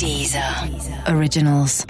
Deezer 0.00 0.42
Originals. 1.14 1.84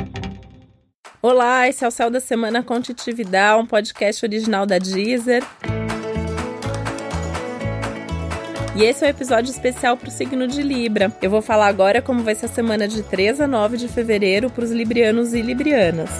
Olá, 1.22 1.68
esse 1.68 1.84
é 1.84 1.86
o 1.86 1.92
Céu 1.92 2.10
da 2.10 2.18
Semana 2.18 2.60
com 2.60 2.80
Titividade, 2.80 3.62
um 3.62 3.64
podcast 3.64 4.26
original 4.26 4.66
da 4.66 4.78
Deezer. 4.78 5.44
E 8.74 8.82
esse 8.82 9.04
é 9.04 9.06
um 9.06 9.10
episódio 9.10 9.52
especial 9.52 9.96
para 9.96 10.08
o 10.08 10.10
signo 10.10 10.48
de 10.48 10.60
Libra. 10.60 11.16
Eu 11.22 11.30
vou 11.30 11.40
falar 11.40 11.68
agora 11.68 12.02
como 12.02 12.24
vai 12.24 12.34
ser 12.34 12.46
a 12.46 12.48
semana 12.48 12.88
de 12.88 13.04
3 13.04 13.42
a 13.42 13.46
9 13.46 13.76
de 13.76 13.86
fevereiro 13.86 14.50
para 14.50 14.64
os 14.64 14.72
librianos 14.72 15.32
e 15.32 15.40
librianas. 15.40 16.10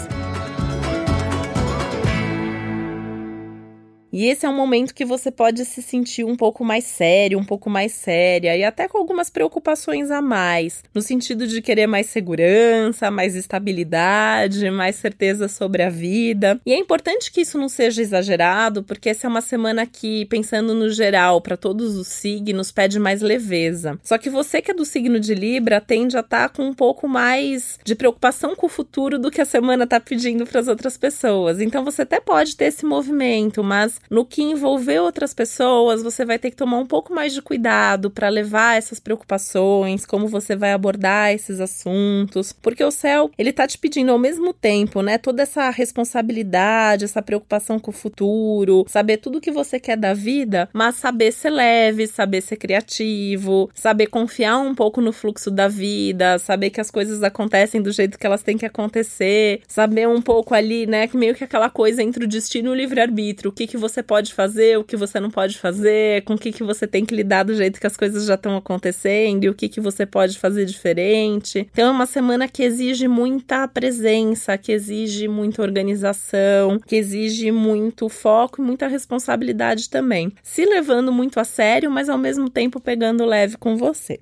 E 4.12 4.26
esse 4.26 4.44
é 4.44 4.48
um 4.48 4.56
momento 4.56 4.94
que 4.94 5.04
você 5.04 5.30
pode 5.30 5.64
se 5.64 5.80
sentir 5.80 6.24
um 6.24 6.36
pouco 6.36 6.64
mais 6.64 6.84
sério, 6.84 7.38
um 7.38 7.44
pouco 7.44 7.70
mais 7.70 7.92
séria 7.92 8.56
e 8.56 8.64
até 8.64 8.88
com 8.88 8.98
algumas 8.98 9.30
preocupações 9.30 10.10
a 10.10 10.20
mais, 10.20 10.82
no 10.92 11.00
sentido 11.00 11.46
de 11.46 11.62
querer 11.62 11.86
mais 11.86 12.06
segurança, 12.06 13.10
mais 13.10 13.36
estabilidade, 13.36 14.68
mais 14.70 14.96
certeza 14.96 15.46
sobre 15.46 15.82
a 15.82 15.90
vida. 15.90 16.60
E 16.66 16.72
é 16.72 16.78
importante 16.78 17.30
que 17.30 17.42
isso 17.42 17.56
não 17.56 17.68
seja 17.68 18.02
exagerado, 18.02 18.82
porque 18.82 19.10
essa 19.10 19.26
é 19.26 19.30
uma 19.30 19.40
semana 19.40 19.86
que, 19.86 20.24
pensando 20.26 20.74
no 20.74 20.90
geral, 20.90 21.40
para 21.40 21.56
todos 21.56 21.96
os 21.96 22.08
signos, 22.08 22.72
pede 22.72 22.98
mais 22.98 23.22
leveza. 23.22 23.98
Só 24.02 24.18
que 24.18 24.28
você 24.28 24.60
que 24.60 24.72
é 24.72 24.74
do 24.74 24.84
signo 24.84 25.20
de 25.20 25.34
Libra 25.34 25.80
tende 25.80 26.16
a 26.16 26.20
estar 26.20 26.48
tá 26.48 26.54
com 26.54 26.64
um 26.64 26.74
pouco 26.74 27.06
mais 27.06 27.78
de 27.84 27.94
preocupação 27.94 28.56
com 28.56 28.66
o 28.66 28.70
futuro 28.70 29.18
do 29.18 29.30
que 29.30 29.40
a 29.40 29.44
semana 29.44 29.84
está 29.84 30.00
pedindo 30.00 30.44
para 30.46 30.60
as 30.60 30.68
outras 30.68 30.96
pessoas. 30.96 31.60
Então 31.60 31.84
você 31.84 32.02
até 32.02 32.18
pode 32.18 32.56
ter 32.56 32.66
esse 32.66 32.84
movimento, 32.84 33.62
mas 33.62 33.99
no 34.08 34.24
que 34.24 34.42
envolver 34.42 35.00
outras 35.00 35.34
pessoas, 35.34 36.02
você 36.02 36.24
vai 36.24 36.38
ter 36.38 36.50
que 36.50 36.56
tomar 36.56 36.78
um 36.78 36.86
pouco 36.86 37.14
mais 37.14 37.32
de 37.32 37.42
cuidado 37.42 38.10
para 38.10 38.28
levar 38.28 38.76
essas 38.76 39.00
preocupações, 39.00 40.04
como 40.06 40.28
você 40.28 40.56
vai 40.56 40.72
abordar 40.72 41.32
esses 41.32 41.60
assuntos, 41.60 42.52
porque 42.52 42.84
o 42.84 42.90
céu, 42.90 43.30
ele 43.38 43.52
tá 43.52 43.66
te 43.66 43.78
pedindo 43.78 44.12
ao 44.12 44.18
mesmo 44.18 44.52
tempo, 44.52 45.02
né, 45.02 45.18
toda 45.18 45.42
essa 45.42 45.70
responsabilidade, 45.70 47.04
essa 47.04 47.22
preocupação 47.22 47.78
com 47.78 47.90
o 47.90 47.94
futuro, 47.94 48.84
saber 48.88 49.18
tudo 49.18 49.40
que 49.40 49.50
você 49.50 49.78
quer 49.78 49.96
da 49.96 50.14
vida, 50.14 50.68
mas 50.72 50.96
saber 50.96 51.32
ser 51.32 51.50
leve, 51.50 52.06
saber 52.06 52.40
ser 52.40 52.56
criativo, 52.56 53.70
saber 53.74 54.06
confiar 54.06 54.58
um 54.58 54.74
pouco 54.74 55.00
no 55.00 55.12
fluxo 55.12 55.50
da 55.50 55.68
vida, 55.68 56.38
saber 56.38 56.70
que 56.70 56.80
as 56.80 56.90
coisas 56.90 57.22
acontecem 57.22 57.80
do 57.80 57.92
jeito 57.92 58.18
que 58.18 58.26
elas 58.26 58.42
têm 58.42 58.58
que 58.58 58.66
acontecer, 58.66 59.62
saber 59.68 60.08
um 60.08 60.22
pouco 60.22 60.54
ali, 60.54 60.86
né, 60.86 61.08
meio 61.14 61.34
que 61.34 61.44
aquela 61.44 61.70
coisa 61.70 62.02
entre 62.02 62.24
o 62.24 62.28
destino 62.28 62.70
e 62.70 62.72
o 62.72 62.74
livre-arbítrio, 62.74 63.50
o 63.50 63.52
que 63.52 63.66
que 63.66 63.76
você 63.76 63.89
você 63.90 64.02
pode 64.02 64.32
fazer, 64.32 64.78
o 64.78 64.84
que 64.84 64.96
você 64.96 65.18
não 65.20 65.30
pode 65.30 65.58
fazer, 65.58 66.22
com 66.22 66.34
o 66.34 66.38
que, 66.38 66.52
que 66.52 66.62
você 66.62 66.86
tem 66.86 67.04
que 67.04 67.14
lidar 67.14 67.42
do 67.42 67.54
jeito 67.54 67.80
que 67.80 67.86
as 67.86 67.96
coisas 67.96 68.24
já 68.24 68.34
estão 68.34 68.56
acontecendo 68.56 69.44
e 69.44 69.48
o 69.48 69.54
que, 69.54 69.68
que 69.68 69.80
você 69.80 70.06
pode 70.06 70.38
fazer 70.38 70.64
diferente. 70.64 71.68
Então 71.72 71.88
é 71.88 71.90
uma 71.90 72.06
semana 72.06 72.48
que 72.48 72.62
exige 72.62 73.08
muita 73.08 73.66
presença, 73.68 74.56
que 74.56 74.72
exige 74.72 75.28
muita 75.28 75.62
organização, 75.62 76.78
que 76.78 76.96
exige 76.96 77.50
muito 77.50 78.08
foco 78.08 78.62
e 78.62 78.64
muita 78.64 78.86
responsabilidade 78.86 79.90
também. 79.90 80.32
Se 80.42 80.64
levando 80.64 81.12
muito 81.12 81.40
a 81.40 81.44
sério, 81.44 81.90
mas 81.90 82.08
ao 82.08 82.18
mesmo 82.18 82.48
tempo 82.48 82.80
pegando 82.80 83.24
leve 83.24 83.56
com 83.56 83.76
você. 83.76 84.18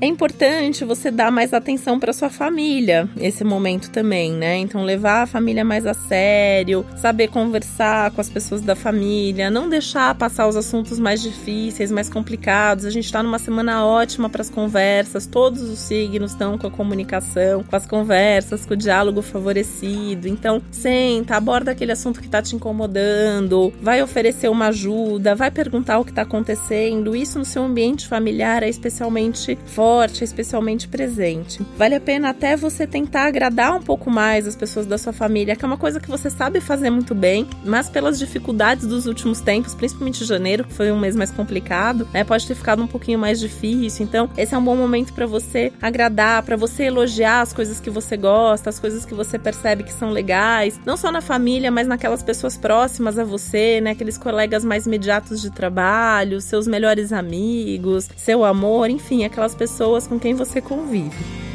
É 0.00 0.06
importante 0.06 0.84
você 0.84 1.10
dar 1.10 1.32
mais 1.32 1.52
atenção 1.52 1.98
para 1.98 2.12
sua 2.12 2.30
família 2.30 3.08
esse 3.20 3.42
momento 3.42 3.90
também, 3.90 4.30
né? 4.32 4.56
Então 4.56 4.84
levar 4.84 5.22
a 5.22 5.26
família 5.26 5.64
mais 5.64 5.86
a 5.86 5.92
sério, 5.94 6.86
saber 6.96 7.26
conversar 7.28 8.12
com 8.12 8.20
as 8.20 8.30
pessoas 8.30 8.60
da 8.60 8.76
família, 8.76 9.50
não 9.50 9.68
deixar 9.68 10.14
passar 10.14 10.46
os 10.46 10.54
assuntos 10.54 11.00
mais 11.00 11.20
difíceis, 11.20 11.90
mais 11.90 12.08
complicados. 12.08 12.84
A 12.84 12.90
gente 12.90 13.06
está 13.06 13.24
numa 13.24 13.40
semana 13.40 13.84
ótima 13.84 14.30
para 14.30 14.40
as 14.40 14.48
conversas, 14.48 15.26
todos 15.26 15.62
os 15.62 15.80
signos 15.80 16.30
estão 16.30 16.56
com 16.56 16.68
a 16.68 16.70
comunicação, 16.70 17.64
com 17.64 17.74
as 17.74 17.84
conversas, 17.84 18.64
com 18.64 18.74
o 18.74 18.76
diálogo 18.76 19.20
favorecido. 19.20 20.28
Então, 20.28 20.62
senta, 20.70 21.34
aborda 21.34 21.72
aquele 21.72 21.90
assunto 21.90 22.20
que 22.20 22.26
está 22.26 22.40
te 22.40 22.54
incomodando, 22.54 23.72
vai 23.82 24.00
oferecer 24.00 24.48
uma 24.48 24.68
ajuda, 24.68 25.34
vai 25.34 25.50
perguntar 25.50 25.98
o 25.98 26.04
que 26.04 26.12
está 26.12 26.22
acontecendo. 26.22 27.16
Isso 27.16 27.36
no 27.36 27.44
seu 27.44 27.64
ambiente 27.64 28.06
familiar 28.06 28.62
é 28.62 28.68
especialmente 28.68 29.58
forte 29.66 29.87
forte, 29.88 30.22
especialmente 30.22 30.86
presente. 30.86 31.64
Vale 31.78 31.94
a 31.94 32.00
pena 32.00 32.28
até 32.28 32.54
você 32.54 32.86
tentar 32.86 33.24
agradar 33.24 33.74
um 33.74 33.80
pouco 33.80 34.10
mais 34.10 34.46
as 34.46 34.54
pessoas 34.54 34.84
da 34.84 34.98
sua 34.98 35.14
família, 35.14 35.56
que 35.56 35.64
é 35.64 35.66
uma 35.66 35.78
coisa 35.78 35.98
que 35.98 36.10
você 36.10 36.28
sabe 36.28 36.60
fazer 36.60 36.90
muito 36.90 37.14
bem, 37.14 37.48
mas 37.64 37.88
pelas 37.88 38.18
dificuldades 38.18 38.86
dos 38.86 39.06
últimos 39.06 39.40
tempos, 39.40 39.74
principalmente 39.74 40.26
janeiro, 40.26 40.64
que 40.64 40.74
foi 40.74 40.92
um 40.92 40.98
mês 40.98 41.16
mais 41.16 41.30
complicado, 41.30 42.06
né, 42.12 42.22
pode 42.22 42.46
ter 42.46 42.54
ficado 42.54 42.82
um 42.82 42.86
pouquinho 42.86 43.18
mais 43.18 43.40
difícil. 43.40 44.04
Então, 44.04 44.28
esse 44.36 44.54
é 44.54 44.58
um 44.58 44.62
bom 44.62 44.76
momento 44.76 45.14
para 45.14 45.24
você 45.24 45.72
agradar, 45.80 46.42
para 46.42 46.54
você 46.54 46.84
elogiar 46.84 47.40
as 47.40 47.54
coisas 47.54 47.80
que 47.80 47.88
você 47.88 48.14
gosta, 48.14 48.68
as 48.68 48.78
coisas 48.78 49.06
que 49.06 49.14
você 49.14 49.38
percebe 49.38 49.84
que 49.84 49.92
são 49.92 50.10
legais, 50.10 50.78
não 50.84 50.98
só 50.98 51.10
na 51.10 51.22
família, 51.22 51.70
mas 51.70 51.88
naquelas 51.88 52.22
pessoas 52.22 52.58
próximas 52.58 53.18
a 53.18 53.24
você, 53.24 53.80
né, 53.80 53.92
aqueles 53.92 54.18
colegas 54.18 54.66
mais 54.66 54.84
imediatos 54.84 55.40
de 55.40 55.50
trabalho, 55.50 56.42
seus 56.42 56.66
melhores 56.66 57.10
amigos, 57.10 58.06
seu 58.18 58.44
amor, 58.44 58.90
enfim, 58.90 59.24
aquelas 59.24 59.54
pessoas 59.54 59.77
pessoas 59.78 60.08
com 60.08 60.18
quem 60.18 60.34
você 60.34 60.60
convive 60.60 61.47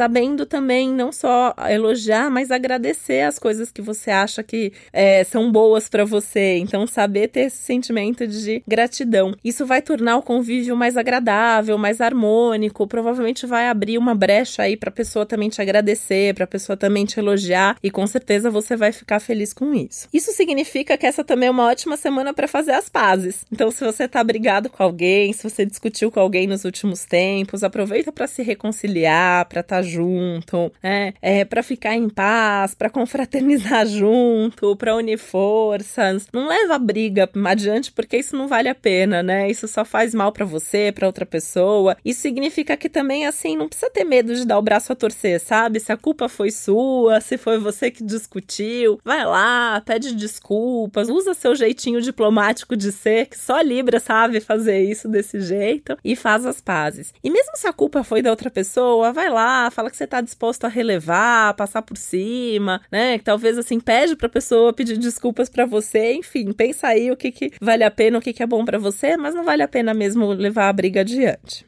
sabendo 0.00 0.46
também 0.46 0.88
não 0.88 1.12
só 1.12 1.54
elogiar, 1.68 2.30
mas 2.30 2.50
agradecer 2.50 3.20
as 3.20 3.38
coisas 3.38 3.70
que 3.70 3.82
você 3.82 4.10
acha 4.10 4.42
que 4.42 4.72
é, 4.94 5.22
são 5.24 5.52
boas 5.52 5.90
para 5.90 6.06
você. 6.06 6.56
Então, 6.56 6.86
saber 6.86 7.28
ter 7.28 7.40
esse 7.40 7.58
sentimento 7.58 8.26
de 8.26 8.62
gratidão. 8.66 9.34
Isso 9.44 9.66
vai 9.66 9.82
tornar 9.82 10.16
o 10.16 10.22
convívio 10.22 10.74
mais 10.74 10.96
agradável, 10.96 11.76
mais 11.76 12.00
harmônico. 12.00 12.86
Provavelmente 12.86 13.44
vai 13.44 13.68
abrir 13.68 13.98
uma 13.98 14.14
brecha 14.14 14.62
aí 14.62 14.74
para 14.74 14.88
a 14.88 14.92
pessoa 14.92 15.26
também 15.26 15.50
te 15.50 15.60
agradecer, 15.60 16.32
para 16.34 16.44
a 16.44 16.48
pessoa 16.48 16.78
também 16.78 17.04
te 17.04 17.20
elogiar 17.20 17.76
e 17.82 17.90
com 17.90 18.06
certeza 18.06 18.50
você 18.50 18.76
vai 18.76 18.92
ficar 18.92 19.20
feliz 19.20 19.52
com 19.52 19.74
isso. 19.74 20.08
Isso 20.14 20.32
significa 20.32 20.96
que 20.96 21.04
essa 21.04 21.22
também 21.22 21.48
é 21.48 21.52
uma 21.52 21.66
ótima 21.66 21.98
semana 21.98 22.32
para 22.32 22.48
fazer 22.48 22.72
as 22.72 22.88
pazes. 22.88 23.44
Então, 23.52 23.70
se 23.70 23.84
você 23.84 24.08
tá 24.08 24.24
brigado 24.24 24.70
com 24.70 24.82
alguém, 24.82 25.34
se 25.34 25.42
você 25.42 25.66
discutiu 25.66 26.10
com 26.10 26.20
alguém 26.20 26.46
nos 26.46 26.64
últimos 26.64 27.04
tempos, 27.04 27.62
aproveita 27.62 28.10
para 28.10 28.26
se 28.26 28.42
reconciliar, 28.42 29.44
para 29.44 29.60
estar 29.60 29.82
tá 29.82 29.89
junto, 29.90 30.72
né? 30.82 31.12
É, 31.20 31.44
para 31.44 31.62
ficar 31.62 31.94
em 31.94 32.08
paz, 32.08 32.74
para 32.74 32.88
confraternizar 32.88 33.86
junto, 33.88 34.76
para 34.76 34.96
unir 34.96 35.18
forças. 35.18 36.26
Não 36.32 36.46
leva 36.46 36.74
a 36.74 36.78
briga 36.78 37.28
adiante 37.44 37.92
porque 37.92 38.16
isso 38.16 38.36
não 38.36 38.48
vale 38.48 38.68
a 38.68 38.74
pena, 38.74 39.22
né? 39.22 39.50
Isso 39.50 39.66
só 39.66 39.84
faz 39.84 40.14
mal 40.14 40.32
para 40.32 40.44
você, 40.44 40.92
para 40.92 41.06
outra 41.06 41.26
pessoa. 41.26 41.96
Isso 42.04 42.20
significa 42.20 42.76
que 42.76 42.88
também 42.88 43.26
assim 43.26 43.56
não 43.56 43.68
precisa 43.68 43.90
ter 43.90 44.04
medo 44.04 44.34
de 44.34 44.46
dar 44.46 44.58
o 44.58 44.62
braço 44.62 44.92
a 44.92 44.96
torcer, 44.96 45.40
sabe? 45.40 45.80
Se 45.80 45.92
a 45.92 45.96
culpa 45.96 46.28
foi 46.28 46.50
sua, 46.50 47.20
se 47.20 47.36
foi 47.36 47.58
você 47.58 47.90
que 47.90 48.04
discutiu, 48.04 49.00
vai 49.04 49.24
lá, 49.24 49.80
pede 49.84 50.14
desculpas, 50.14 51.08
usa 51.08 51.34
seu 51.34 51.54
jeitinho 51.54 52.00
diplomático 52.00 52.76
de 52.76 52.92
ser, 52.92 53.26
que 53.26 53.38
só 53.38 53.60
Libra 53.60 53.98
sabe 54.00 54.40
fazer 54.40 54.80
isso 54.82 55.08
desse 55.08 55.40
jeito 55.40 55.96
e 56.04 56.14
faz 56.14 56.46
as 56.46 56.60
pazes. 56.60 57.12
E 57.22 57.30
mesmo 57.30 57.56
se 57.56 57.66
a 57.66 57.72
culpa 57.72 58.02
foi 58.04 58.22
da 58.22 58.30
outra 58.30 58.50
pessoa, 58.50 59.12
vai 59.12 59.30
lá, 59.30 59.69
fala 59.70 59.90
que 59.90 59.96
você 59.96 60.06
tá 60.06 60.20
disposto 60.20 60.64
a 60.64 60.68
relevar, 60.68 61.54
passar 61.54 61.82
por 61.82 61.96
cima, 61.96 62.80
né? 62.90 63.18
Que 63.18 63.24
talvez 63.24 63.58
assim 63.58 63.80
pede 63.80 64.16
pra 64.16 64.28
pessoa 64.28 64.72
pedir 64.72 64.96
desculpas 64.98 65.48
para 65.48 65.66
você, 65.66 66.14
enfim, 66.14 66.52
pensa 66.52 66.88
aí 66.88 67.10
o 67.10 67.16
que, 67.16 67.30
que 67.30 67.52
vale 67.60 67.84
a 67.84 67.90
pena, 67.90 68.18
o 68.18 68.20
que, 68.20 68.32
que 68.32 68.42
é 68.42 68.46
bom 68.46 68.64
para 68.64 68.78
você, 68.78 69.16
mas 69.16 69.34
não 69.34 69.44
vale 69.44 69.62
a 69.62 69.68
pena 69.68 69.94
mesmo 69.94 70.26
levar 70.32 70.68
a 70.68 70.72
briga 70.72 71.00
adiante. 71.00 71.66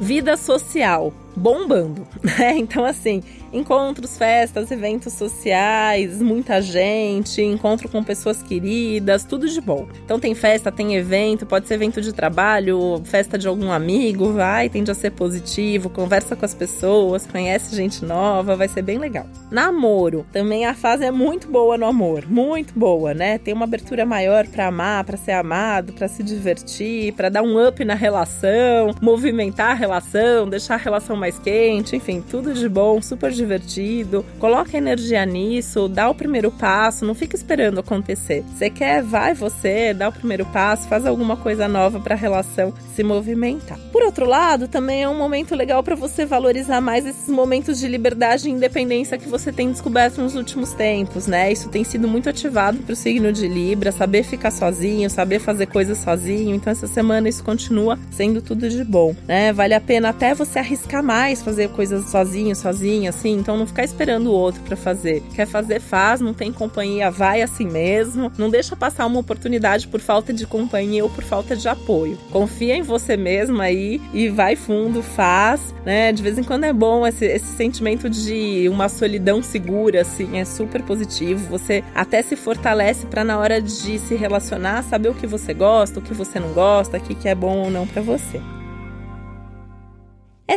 Vida 0.00 0.36
social 0.36 1.12
bombando, 1.38 2.06
né? 2.22 2.56
Então, 2.56 2.84
assim, 2.84 3.22
encontros, 3.52 4.18
festas, 4.18 4.70
eventos 4.70 5.12
sociais, 5.14 6.20
muita 6.20 6.60
gente, 6.60 7.40
encontro 7.40 7.88
com 7.88 8.02
pessoas 8.02 8.42
queridas, 8.42 9.24
tudo 9.24 9.48
de 9.48 9.60
bom. 9.60 9.86
Então, 10.04 10.18
tem 10.18 10.34
festa, 10.34 10.70
tem 10.70 10.96
evento, 10.96 11.46
pode 11.46 11.66
ser 11.66 11.74
evento 11.74 12.00
de 12.00 12.12
trabalho, 12.12 13.00
festa 13.04 13.38
de 13.38 13.46
algum 13.48 13.70
amigo, 13.70 14.32
vai, 14.32 14.68
tende 14.68 14.90
a 14.90 14.94
ser 14.94 15.10
positivo, 15.12 15.88
conversa 15.88 16.36
com 16.36 16.44
as 16.44 16.54
pessoas, 16.54 17.26
conhece 17.26 17.74
gente 17.74 18.04
nova, 18.04 18.56
vai 18.56 18.68
ser 18.68 18.82
bem 18.82 18.98
legal. 18.98 19.26
Namoro, 19.50 20.26
também 20.32 20.66
a 20.66 20.74
fase 20.74 21.04
é 21.04 21.10
muito 21.10 21.48
boa 21.48 21.78
no 21.78 21.86
amor, 21.86 22.26
muito 22.28 22.78
boa, 22.78 23.14
né? 23.14 23.38
Tem 23.38 23.54
uma 23.54 23.64
abertura 23.64 24.04
maior 24.04 24.46
para 24.46 24.66
amar, 24.66 25.04
para 25.04 25.16
ser 25.16 25.32
amado, 25.32 25.92
para 25.92 26.08
se 26.08 26.22
divertir, 26.22 27.12
para 27.12 27.28
dar 27.28 27.42
um 27.42 27.66
up 27.66 27.84
na 27.84 27.94
relação, 27.94 28.94
movimentar 29.00 29.70
a 29.70 29.74
relação, 29.74 30.48
deixar 30.48 30.74
a 30.74 30.78
relação 30.78 31.16
mais 31.16 31.27
mais 31.28 31.38
quente, 31.38 31.94
enfim, 31.94 32.22
tudo 32.22 32.54
de 32.54 32.68
bom, 32.68 33.02
super 33.02 33.30
divertido, 33.30 34.24
coloca 34.38 34.76
energia 34.76 35.24
nisso, 35.26 35.88
dá 35.88 36.08
o 36.08 36.14
primeiro 36.14 36.50
passo, 36.50 37.04
não 37.04 37.14
fica 37.14 37.36
esperando 37.36 37.78
acontecer. 37.78 38.42
Você 38.54 38.70
quer, 38.70 39.02
vai 39.02 39.34
você, 39.34 39.92
dá 39.92 40.08
o 40.08 40.12
primeiro 40.12 40.46
passo, 40.46 40.88
faz 40.88 41.04
alguma 41.04 41.36
coisa 41.36 41.68
nova 41.68 42.00
para 42.00 42.14
a 42.14 42.18
relação 42.18 42.72
se 42.98 43.04
movimentar. 43.04 43.78
Por 43.92 44.02
outro 44.02 44.26
lado, 44.26 44.66
também 44.66 45.04
é 45.04 45.08
um 45.08 45.16
momento 45.16 45.54
legal 45.54 45.84
para 45.84 45.94
você 45.94 46.26
valorizar 46.26 46.80
mais 46.80 47.06
esses 47.06 47.28
momentos 47.28 47.78
de 47.78 47.86
liberdade 47.86 48.48
e 48.48 48.50
independência 48.50 49.16
que 49.16 49.28
você 49.28 49.52
tem 49.52 49.70
descoberto 49.70 50.20
nos 50.20 50.34
últimos 50.34 50.72
tempos, 50.72 51.28
né? 51.28 51.52
Isso 51.52 51.68
tem 51.68 51.84
sido 51.84 52.08
muito 52.08 52.28
ativado 52.28 52.78
para 52.78 52.92
o 52.92 52.96
signo 52.96 53.32
de 53.32 53.46
Libra, 53.46 53.92
saber 53.92 54.24
ficar 54.24 54.50
sozinho, 54.50 55.08
saber 55.08 55.38
fazer 55.38 55.66
coisas 55.66 55.98
sozinho. 55.98 56.56
Então 56.56 56.72
essa 56.72 56.88
semana 56.88 57.28
isso 57.28 57.44
continua 57.44 57.96
sendo 58.10 58.42
tudo 58.42 58.68
de 58.68 58.82
bom, 58.82 59.14
né? 59.28 59.52
Vale 59.52 59.74
a 59.74 59.80
pena 59.80 60.08
até 60.08 60.34
você 60.34 60.58
arriscar 60.58 61.04
mais, 61.04 61.40
fazer 61.40 61.68
coisas 61.68 62.10
sozinho, 62.10 62.56
sozinha, 62.56 63.10
assim. 63.10 63.34
Então 63.38 63.56
não 63.56 63.66
ficar 63.66 63.84
esperando 63.84 64.26
o 64.26 64.32
outro 64.32 64.60
para 64.62 64.76
fazer. 64.76 65.22
Quer 65.36 65.46
fazer, 65.46 65.78
faz. 65.80 66.20
Não 66.20 66.34
tem 66.34 66.52
companhia, 66.52 67.12
vai 67.12 67.42
assim 67.42 67.66
mesmo. 67.66 68.32
Não 68.36 68.50
deixa 68.50 68.74
passar 68.74 69.06
uma 69.06 69.20
oportunidade 69.20 69.86
por 69.86 70.00
falta 70.00 70.32
de 70.32 70.44
companhia 70.48 71.04
ou 71.04 71.10
por 71.10 71.22
falta 71.22 71.54
de 71.54 71.68
apoio. 71.68 72.18
Confia 72.32 72.74
em 72.74 72.87
você 72.88 73.16
mesmo 73.16 73.60
aí 73.60 74.00
e 74.12 74.28
vai 74.28 74.56
fundo, 74.56 75.02
faz, 75.02 75.74
né? 75.84 76.12
De 76.12 76.22
vez 76.22 76.38
em 76.38 76.42
quando 76.42 76.64
é 76.64 76.72
bom 76.72 77.06
esse, 77.06 77.24
esse 77.24 77.56
sentimento 77.56 78.08
de 78.08 78.68
uma 78.68 78.88
solidão 78.88 79.42
segura, 79.42 80.00
assim, 80.00 80.38
é 80.38 80.44
super 80.44 80.82
positivo. 80.82 81.46
Você 81.50 81.84
até 81.94 82.22
se 82.22 82.34
fortalece 82.34 83.06
para 83.06 83.22
na 83.22 83.38
hora 83.38 83.60
de 83.60 83.98
se 83.98 84.14
relacionar 84.14 84.82
saber 84.82 85.10
o 85.10 85.14
que 85.14 85.26
você 85.26 85.52
gosta, 85.54 86.00
o 86.00 86.02
que 86.02 86.14
você 86.14 86.40
não 86.40 86.52
gosta, 86.52 86.98
o 86.98 87.00
que 87.00 87.28
é 87.28 87.34
bom 87.34 87.58
ou 87.58 87.70
não 87.70 87.86
para 87.86 88.02
você. 88.02 88.40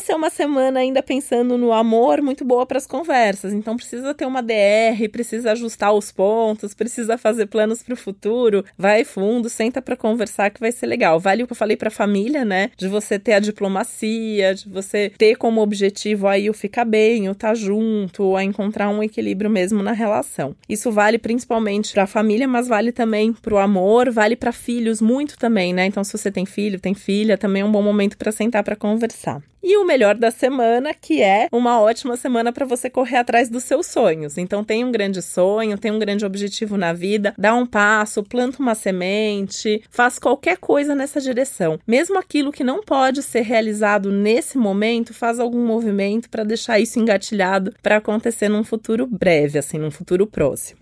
Essa 0.02 0.14
é 0.14 0.16
uma 0.16 0.32
semana 0.32 0.80
ainda 0.80 1.04
pensando 1.04 1.60
no 1.60 1.72
amor 1.72 2.24
muito 2.24 2.44
boa 2.44 2.66
para 2.66 2.80
as 2.80 2.88
conversas, 2.88 3.54
então 3.54 3.76
precisa 3.76 4.16
ter 4.16 4.26
uma 4.26 4.42
DR, 4.42 5.08
precisa 5.12 5.52
ajustar 5.52 5.94
os 5.94 6.12
pontos, 6.12 6.74
precisa 6.74 7.20
fazer 7.20 7.46
planos 7.46 7.84
para 7.84 7.94
o 7.94 7.96
futuro. 7.98 8.66
Vai 8.76 9.04
fundo, 9.04 9.48
senta 9.48 9.80
para 9.80 9.96
conversar 9.96 10.50
que 10.50 10.60
vai 10.60 10.72
ser 10.72 10.88
legal. 10.88 11.20
Vale 11.20 11.44
o 11.44 11.46
que 11.46 11.54
eu 11.54 11.56
falei 11.56 11.78
para 11.78 11.90
a 11.90 11.92
família, 11.92 12.44
né? 12.44 12.72
De 12.76 12.88
você 12.88 13.20
ter 13.20 13.34
a 13.34 13.40
diplomacia, 13.40 14.56
de 14.56 14.68
você 14.68 15.12
ter 15.16 15.36
como 15.36 15.62
objetivo 15.62 16.28
aí 16.28 16.50
o 16.50 16.54
ficar 16.54 16.84
bem, 16.84 17.30
o 17.30 17.34
estar 17.34 17.50
tá 17.50 17.54
junto, 17.54 18.36
a 18.36 18.44
encontrar 18.44 18.90
um 18.90 19.04
equilíbrio 19.04 19.52
mesmo 19.52 19.84
na 19.84 19.92
relação. 19.92 20.56
Isso 20.68 20.92
vale 20.92 21.20
principalmente 21.20 21.94
para 21.94 22.04
a 22.04 22.08
família, 22.08 22.48
mas 22.48 22.68
vale 22.68 22.92
também 22.92 23.34
para 23.34 23.54
o 23.54 23.60
amor, 23.60 24.10
vale 24.10 24.36
para 24.36 24.52
filhos 24.52 25.00
muito 25.00 25.38
também, 25.38 25.76
né? 25.76 25.86
Então 25.86 26.04
se 26.04 26.18
você 26.18 26.32
tem 26.32 26.48
filho, 26.48 26.80
tem 26.80 26.96
filha, 26.96 27.38
também 27.38 27.62
é 27.62 27.66
um 27.66 27.72
bom 27.72 27.84
momento 27.84 28.18
para 28.18 28.32
sentar 28.32 28.64
para 28.64 28.76
conversar 28.76 29.44
e 29.64 29.78
o 29.78 29.86
melhor 29.86 30.16
da 30.16 30.32
semana, 30.32 30.94
que 30.94 31.22
é 31.22 31.48
uma 31.52 31.80
ótima 31.80 32.18
semana 32.18 32.52
para 32.52 32.66
você 32.66 32.90
correr 32.90 33.18
atrás 33.18 33.50
dos 33.50 33.64
seus 33.64 33.86
sonhos. 33.86 34.38
Então 34.38 34.64
tem 34.64 34.84
um 34.84 34.92
grande 34.92 35.22
sonho, 35.22 35.78
tem 35.78 35.92
um 35.92 36.00
grande 36.00 36.26
objetivo 36.26 36.78
na 36.78 36.94
vida, 36.94 37.34
dá 37.38 37.54
um 37.54 37.66
passo, 37.66 38.24
planta 38.24 38.60
uma 38.60 38.76
semente, 38.76 39.84
faz 39.90 40.18
qualquer 40.18 40.58
coisa 40.58 40.96
nessa 40.96 41.22
direção. 41.22 41.80
Mesmo 41.88 42.18
aquilo 42.18 42.52
que 42.52 42.64
não 42.64 42.82
pode 42.82 43.22
ser 43.22 43.42
realizado 43.42 44.12
nesse 44.12 44.58
momento, 44.58 45.14
faz 45.14 45.40
algum 45.40 45.66
movimento 45.66 46.30
para 46.30 46.44
deixar 46.44 46.80
isso 46.80 47.00
engatilhado 47.00 47.74
para 47.82 47.98
acontecer 47.98 48.50
num 48.50 48.64
futuro 48.64 49.08
breve, 49.08 49.60
assim, 49.60 49.78
num 49.78 49.92
futuro 49.92 50.26
próximo. 50.28 50.82